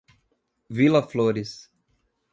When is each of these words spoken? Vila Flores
Vila 0.71 1.05
Flores 1.05 1.69